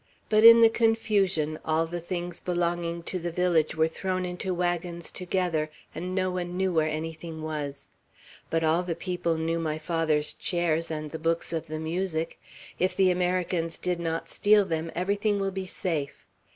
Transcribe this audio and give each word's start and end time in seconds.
But 0.29 0.43
in 0.43 0.61
the 0.61 0.69
confusion, 0.71 1.59
all 1.63 1.85
the 1.85 1.99
things 1.99 2.39
belonging 2.39 3.03
to 3.03 3.19
the 3.19 3.29
village 3.29 3.75
were 3.75 3.87
thrown 3.87 4.25
into 4.25 4.51
wagons 4.51 5.11
together, 5.11 5.69
and 5.93 6.15
no 6.15 6.31
one 6.31 6.57
knew 6.57 6.73
where 6.73 6.87
anything 6.89 7.43
was. 7.43 7.87
But 8.49 8.63
all 8.63 8.81
the 8.81 8.95
people 8.95 9.37
knew 9.37 9.59
my 9.59 9.77
father's 9.77 10.33
chairs 10.33 10.89
and 10.89 11.11
the 11.11 11.19
books 11.19 11.53
of 11.53 11.67
the 11.67 11.79
music. 11.79 12.41
If 12.79 12.95
the 12.95 13.11
Americans 13.11 13.77
did 13.77 13.99
not 13.99 14.27
steal 14.27 14.65
them, 14.65 14.91
everything 14.95 15.37
will 15.39 15.51
be 15.51 15.67
safe. 15.67 16.25